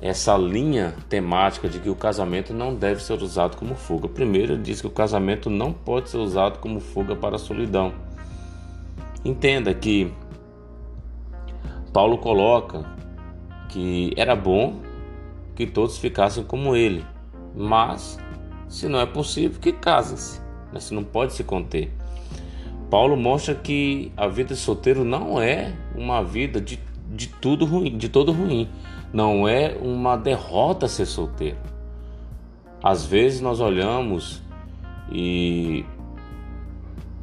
[0.00, 4.08] essa linha temática de que o casamento não deve ser usado como fuga.
[4.08, 7.92] Primeiro, ele diz que o casamento não pode ser usado como fuga para a solidão.
[9.24, 10.12] Entenda que
[11.92, 12.84] Paulo coloca
[13.68, 14.80] que era bom
[15.54, 17.04] que todos ficassem como ele,
[17.54, 18.18] mas
[18.68, 20.40] se não é possível, que casem-se,
[20.72, 20.78] né?
[20.78, 21.90] se não pode se conter.
[22.90, 26.78] Paulo mostra que a vida de solteiro não é uma vida de,
[27.10, 28.68] de tudo ruim, de todo ruim.
[29.12, 31.58] Não é uma derrota ser solteiro.
[32.82, 34.42] Às vezes nós olhamos
[35.10, 35.84] e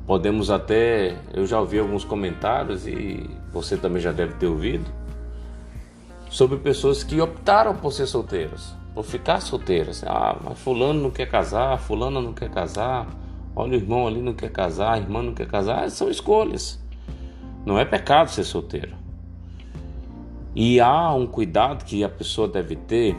[0.05, 5.04] podemos até, eu já ouvi alguns comentários e você também já deve ter ouvido
[6.35, 10.03] sobre pessoas que optaram por ser solteiras, por ficar solteiras.
[10.05, 13.07] Ah, mas fulano não quer casar, fulana não quer casar,
[13.55, 16.77] olha o irmão ali não quer casar, a irmã não quer casar, são escolhas.
[17.65, 18.93] Não é pecado ser solteiro.
[20.53, 23.15] E há um cuidado que a pessoa deve ter,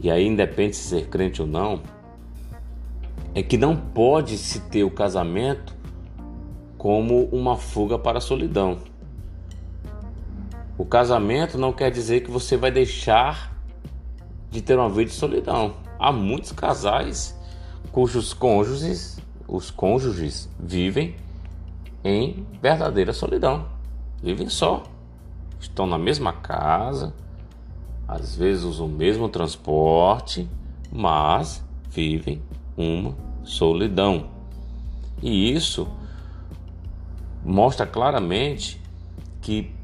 [0.00, 1.80] e aí independe de ser crente ou não,
[3.36, 5.76] é que não pode se ter o casamento
[6.76, 8.78] como uma fuga para a solidão.
[10.78, 13.52] O casamento não quer dizer que você vai deixar
[14.48, 15.74] de ter uma vida de solidão.
[15.98, 17.36] Há muitos casais
[17.90, 21.16] cujos cônjuges, os cônjuges vivem
[22.04, 23.66] em verdadeira solidão.
[24.22, 24.84] Vivem só.
[25.58, 27.12] Estão na mesma casa,
[28.06, 30.48] às vezes usam o mesmo transporte,
[30.92, 32.40] mas vivem
[32.76, 34.30] uma solidão.
[35.20, 35.88] E isso
[37.44, 38.80] mostra claramente
[39.40, 39.76] que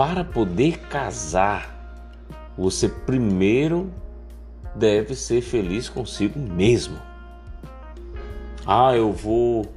[0.00, 2.08] para poder casar,
[2.56, 3.92] você primeiro
[4.74, 6.96] deve ser feliz consigo mesmo.
[8.66, 9.70] Ah, eu vou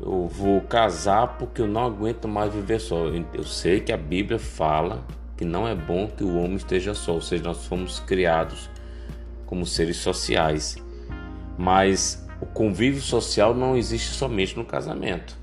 [0.00, 3.06] eu vou casar porque eu não aguento mais viver só.
[3.32, 5.04] Eu sei que a Bíblia fala
[5.36, 8.68] que não é bom que o homem esteja só, ou seja, nós fomos criados
[9.46, 10.76] como seres sociais.
[11.56, 15.38] Mas o convívio social não existe somente no casamento.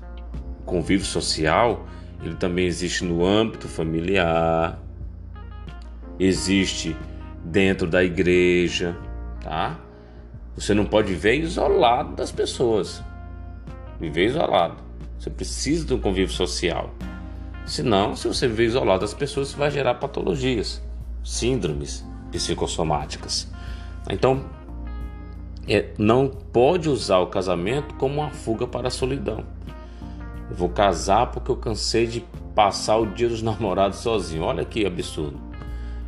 [0.60, 1.86] O convívio social
[2.28, 4.78] ele também existe no âmbito familiar,
[6.18, 6.96] existe
[7.44, 8.96] dentro da igreja,
[9.40, 9.78] tá?
[10.56, 13.02] Você não pode viver isolado das pessoas.
[14.00, 14.76] Viver isolado.
[15.18, 16.94] Você precisa de um convívio social.
[17.66, 20.82] Senão, se você viver isolado das pessoas, você vai gerar patologias,
[21.24, 23.50] síndromes psicossomáticas.
[24.08, 24.44] Então,
[25.66, 29.44] é, não pode usar o casamento como uma fuga para a solidão.
[30.50, 32.24] Eu vou casar porque eu cansei de
[32.54, 34.42] passar o dia dos namorados sozinho.
[34.42, 35.40] Olha que absurdo.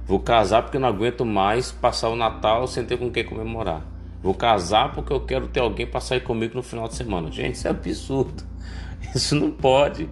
[0.06, 3.82] Vou casar porque eu não aguento mais passar o Natal sem ter com quem comemorar.
[4.22, 7.30] Vou casar porque eu quero ter alguém para sair comigo no final de semana.
[7.30, 8.44] Gente, isso é absurdo.
[9.14, 10.08] Isso não pode.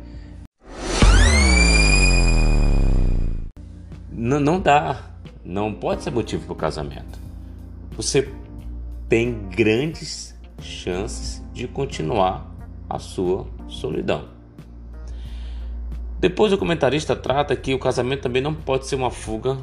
[4.11, 5.11] Não, não dá.
[5.45, 7.19] Não pode ser motivo para o casamento.
[7.97, 8.31] Você
[9.09, 12.54] tem grandes chances de continuar
[12.89, 14.29] a sua solidão.
[16.19, 19.59] Depois o comentarista trata que o casamento também não pode ser uma fuga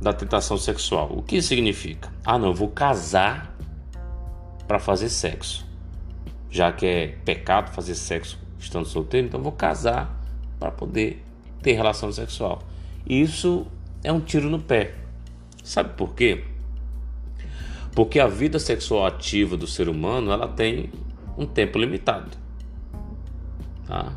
[0.00, 1.12] da tentação sexual.
[1.14, 2.12] O que significa?
[2.24, 3.54] Ah, não, eu vou casar
[4.66, 5.66] para fazer sexo.
[6.50, 10.18] Já que é pecado fazer sexo estando solteiro, então eu vou casar
[10.58, 11.22] para poder
[11.62, 12.62] ter relação sexual.
[13.06, 13.66] Isso
[14.02, 14.94] é um tiro no pé.
[15.62, 16.44] Sabe por quê?
[17.94, 20.90] Porque a vida sexual ativa do ser humano ela tem
[21.36, 22.41] um tempo limitado.
[23.92, 24.10] Tá?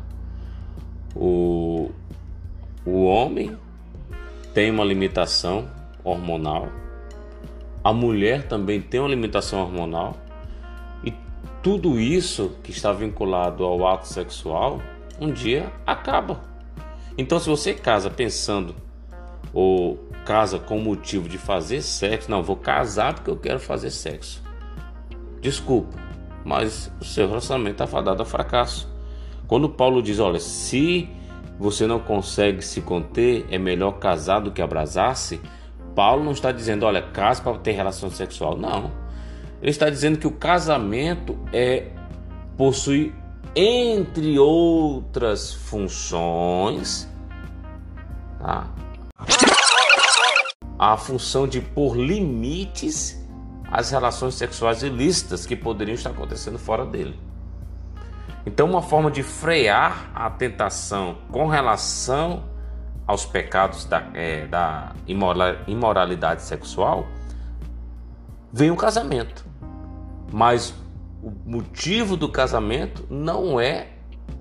[1.14, 1.90] O,
[2.86, 3.54] o homem
[4.54, 5.68] tem uma limitação
[6.02, 6.70] hormonal,
[7.84, 10.16] a mulher também tem uma limitação hormonal,
[11.04, 11.12] e
[11.62, 14.80] tudo isso que está vinculado ao ato sexual
[15.20, 16.40] um dia acaba.
[17.18, 18.74] Então, se você casa pensando
[19.52, 23.90] ou casa com o motivo de fazer sexo, não, vou casar porque eu quero fazer
[23.90, 24.42] sexo.
[25.42, 25.98] Desculpa,
[26.42, 28.95] mas o seu relacionamento está fadado a fracasso.
[29.46, 31.08] Quando Paulo diz, olha, se
[31.58, 35.40] você não consegue se conter, é melhor casar do que abrasar-se.
[35.94, 38.56] Paulo não está dizendo, olha, case para ter relação sexual.
[38.56, 38.90] Não.
[39.62, 41.90] Ele está dizendo que o casamento é
[42.56, 43.14] possui
[43.54, 47.08] entre outras funções,
[48.38, 48.70] tá?
[50.78, 53.24] a função de pôr limites
[53.70, 57.18] às relações sexuais ilícitas que poderiam estar acontecendo fora dele.
[58.46, 62.44] Então, uma forma de frear a tentação com relação
[63.04, 64.92] aos pecados da, é, da
[65.66, 67.08] imoralidade sexual
[68.52, 69.44] vem o casamento.
[70.32, 70.72] Mas
[71.20, 73.88] o motivo do casamento não é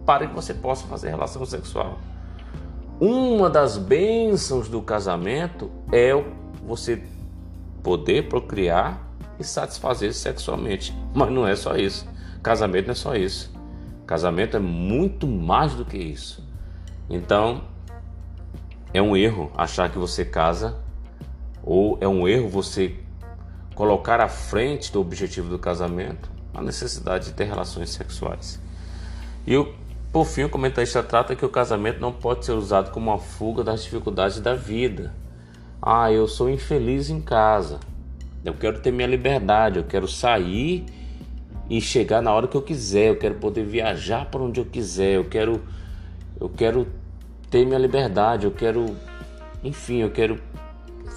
[0.06, 1.98] para que você possa fazer relação sexual.
[3.00, 6.12] Uma das bênçãos do casamento é
[6.64, 7.04] você
[7.82, 9.02] poder procriar
[9.40, 10.96] e satisfazer sexualmente.
[11.14, 12.08] Mas não é só isso.
[12.42, 13.55] Casamento não é só isso.
[14.06, 16.48] Casamento é muito mais do que isso.
[17.10, 17.64] Então,
[18.94, 20.78] é um erro achar que você casa,
[21.64, 22.96] ou é um erro você
[23.74, 28.60] colocar à frente do objetivo do casamento a necessidade de ter relações sexuais.
[29.46, 29.74] E o,
[30.12, 33.64] por fim, o comentarista trata que o casamento não pode ser usado como uma fuga
[33.64, 35.14] das dificuldades da vida.
[35.82, 37.80] Ah, eu sou infeliz em casa.
[38.44, 40.86] Eu quero ter minha liberdade, eu quero sair
[41.70, 45.16] e chegar na hora que eu quiser, eu quero poder viajar para onde eu quiser,
[45.16, 45.62] eu quero
[46.40, 46.88] eu quero
[47.50, 48.96] ter minha liberdade, eu quero
[49.64, 50.40] enfim, eu quero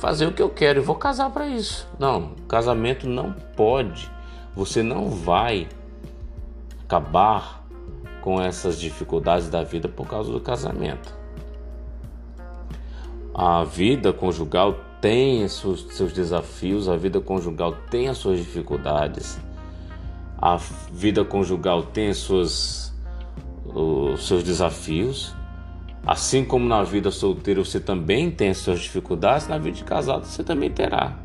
[0.01, 0.81] fazer o que eu quero.
[0.81, 1.87] E vou casar para isso.
[1.99, 4.11] Não, casamento não pode.
[4.55, 5.69] Você não vai
[6.85, 7.67] acabar
[8.23, 11.17] com essas dificuldades da vida por causa do casamento.
[13.35, 19.39] A vida conjugal tem seus, seus desafios, a vida conjugal tem as suas dificuldades,
[20.41, 20.57] a
[20.93, 22.95] vida conjugal tem suas,
[23.65, 25.35] os seus desafios.
[26.07, 30.25] Assim como na vida solteira você também tem as suas dificuldades, na vida de casado
[30.25, 31.19] você também terá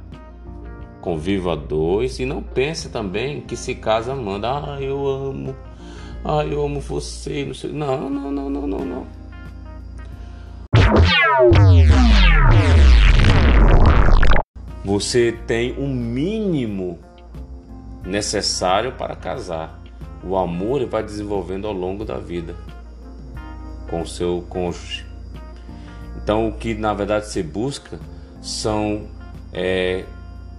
[1.04, 5.54] conviva dois e não pense também que se casa manda, ah, eu amo,
[6.24, 7.74] ah, eu amo você, não sei.
[7.74, 9.08] Não, não, não, não, não, não.
[14.86, 17.00] Você tem um mínimo
[18.06, 19.80] necessário para casar.
[20.24, 22.56] O amor vai desenvolvendo ao longo da vida
[23.90, 25.06] com o seu cônjuge.
[26.22, 28.00] Então, o que na verdade se busca
[28.42, 29.08] são
[29.52, 30.06] é,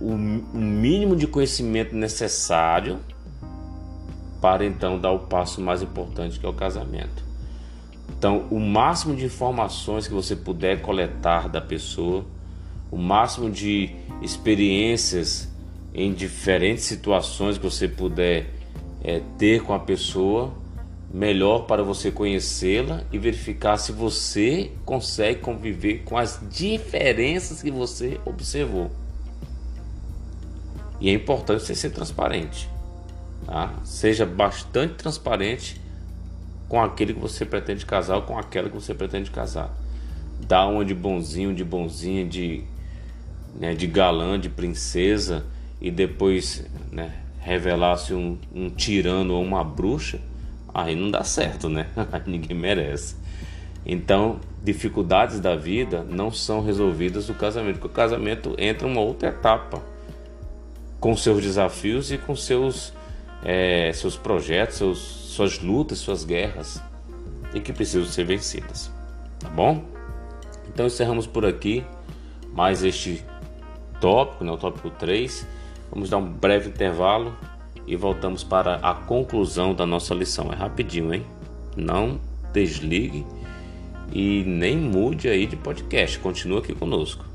[0.01, 2.99] o, o mínimo de conhecimento necessário
[4.41, 7.25] para então dar o passo mais importante que é o casamento.
[8.11, 12.25] Então, o máximo de informações que você puder coletar da pessoa,
[12.91, 15.54] o máximo de experiências
[15.95, 18.47] em diferentes situações que você puder
[19.03, 20.53] é, ter com a pessoa,
[21.13, 28.19] melhor para você conhecê-la e verificar se você consegue conviver com as diferenças que você
[28.25, 28.91] observou.
[31.01, 32.69] E é importante você ser transparente.
[33.47, 33.73] Tá?
[33.85, 35.81] Seja bastante transparente
[36.69, 39.73] com aquele que você pretende casar ou com aquela que você pretende casar.
[40.41, 42.65] Dá uma de bonzinho, de bonzinha, de,
[43.55, 45.45] né, de galã, de princesa
[45.85, 50.19] e depois né, revelar-se um, um tirano ou uma bruxa,
[50.73, 51.89] aí não dá certo, né?
[52.27, 53.17] Ninguém merece.
[53.85, 59.29] Então, dificuldades da vida não são resolvidas no casamento, porque o casamento entra uma outra
[59.29, 59.83] etapa
[60.99, 62.95] com seus desafios e com seus,
[63.45, 66.83] é, seus projetos, seus, suas lutas, suas guerras
[67.53, 68.91] e que precisam ser vencidas.
[69.39, 69.85] Tá bom?
[70.67, 71.85] Então encerramos por aqui
[72.55, 73.23] mais este
[74.01, 75.47] tópico, né, o tópico 3.
[75.91, 77.37] Vamos dar um breve intervalo
[77.87, 80.53] e voltamos para a conclusão da nossa lição.
[80.53, 81.25] É rapidinho, hein?
[81.77, 82.21] Não
[82.53, 83.27] desligue
[84.13, 86.19] e nem mude aí de podcast.
[86.19, 87.34] Continua aqui conosco.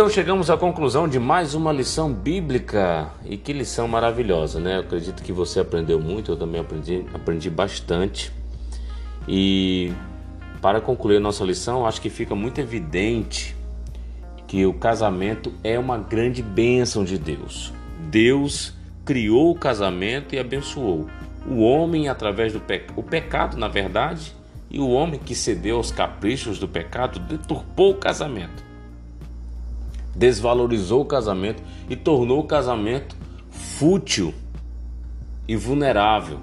[0.00, 4.76] Então chegamos à conclusão de mais uma lição bíblica e que lição maravilhosa, né?
[4.76, 8.32] Eu acredito que você aprendeu muito, eu também aprendi, aprendi bastante.
[9.28, 9.92] E
[10.62, 13.54] para concluir nossa lição, acho que fica muito evidente
[14.46, 17.70] que o casamento é uma grande bênção de Deus.
[18.10, 18.72] Deus
[19.04, 21.08] criou o casamento e abençoou
[21.46, 22.62] o homem através do
[22.96, 24.34] o pecado, na verdade,
[24.70, 28.69] e o homem que cedeu aos caprichos do pecado deturpou o casamento
[30.14, 33.16] desvalorizou o casamento e tornou o casamento
[33.50, 34.34] fútil
[35.46, 36.40] e vulnerável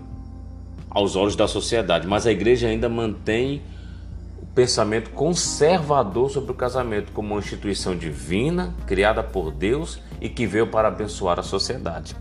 [0.89, 2.07] aos olhos da sociedade.
[2.07, 3.61] Mas a igreja ainda mantém
[4.41, 10.47] o pensamento conservador sobre o casamento como uma instituição divina, criada por Deus e que
[10.47, 12.15] veio para abençoar a sociedade.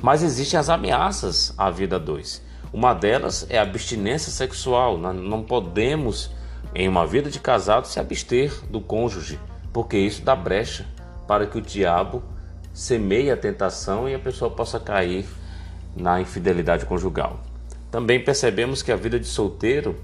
[0.00, 2.44] Mas existem as ameaças à vida dois.
[2.72, 4.98] Uma delas é a abstinência sexual.
[4.98, 6.30] Não podemos,
[6.74, 9.38] em uma vida de casado, se abster do cônjuge
[9.76, 10.86] porque isso dá brecha
[11.28, 12.22] para que o diabo
[12.72, 15.26] semeie a tentação e a pessoa possa cair
[15.94, 17.40] na infidelidade conjugal.
[17.90, 19.94] Também percebemos que a vida de solteiro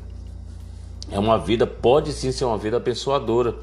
[1.11, 3.55] é uma vida, pode sim ser uma vida abençoadora,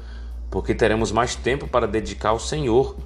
[0.50, 2.96] porque teremos mais tempo para dedicar ao Senhor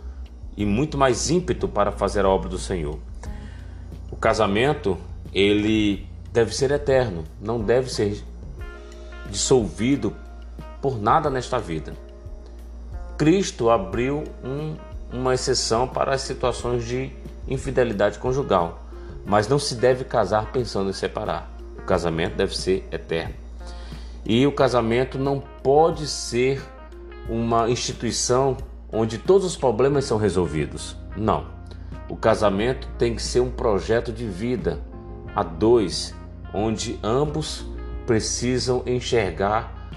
[0.57, 2.99] e muito mais ímpeto para fazer a obra do Senhor.
[4.11, 4.97] O casamento,
[5.31, 8.25] ele deve ser eterno, não deve ser
[9.29, 10.17] dissolvido
[10.81, 11.93] por nada nesta vida.
[13.25, 14.77] Cristo abriu um,
[15.11, 17.11] uma exceção para as situações de
[17.49, 18.85] infidelidade conjugal,
[19.25, 21.51] mas não se deve casar pensando em separar.
[21.79, 23.33] O casamento deve ser eterno.
[24.27, 26.63] E o casamento não pode ser
[27.27, 28.59] uma instituição
[28.93, 30.95] onde todos os problemas são resolvidos.
[31.17, 31.47] Não.
[32.11, 34.83] O casamento tem que ser um projeto de vida
[35.35, 36.15] a dois,
[36.53, 37.65] onde ambos
[38.07, 39.89] precisam enxergar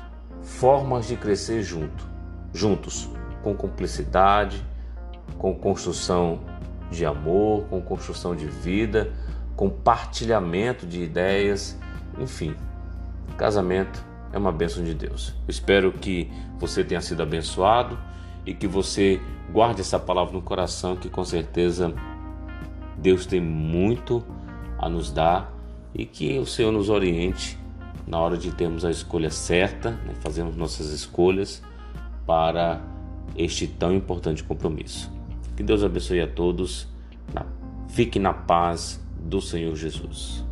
[0.42, 2.08] formas de crescer junto
[2.54, 3.10] juntos,
[3.48, 4.62] com cumplicidade,
[5.38, 6.42] com construção
[6.92, 9.14] de amor, com construção de vida,
[9.56, 11.78] compartilhamento de ideias,
[12.20, 12.56] enfim.
[13.38, 15.34] Casamento é uma bênção de Deus.
[15.48, 16.30] espero que
[16.60, 17.98] você tenha sido abençoado
[18.46, 19.22] e que você
[19.52, 21.94] guarde essa palavra no coração, que com certeza
[22.98, 24.24] Deus tem muito
[24.78, 25.54] a nos dar
[25.94, 27.58] e que o Senhor nos oriente
[28.06, 31.62] na hora de termos a escolha certa, né, fazermos nossas escolhas
[32.26, 32.82] para
[33.36, 35.12] este tão importante compromisso.
[35.56, 36.88] Que Deus abençoe a todos.
[37.90, 40.47] Fique na paz do Senhor Jesus.